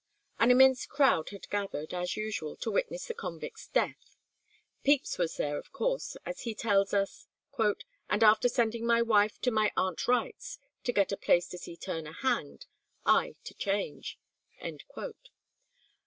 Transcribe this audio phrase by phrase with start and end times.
[0.39, 4.17] An immense crowd had gathered, as usual, to witness the convict's death.
[4.83, 7.27] Pepys was there of course, as he tells us;
[8.09, 11.77] "and after sending my wife to my Aunt Wright's, to get a place to see
[11.77, 12.65] Turner hanged,
[13.05, 14.17] I to Change."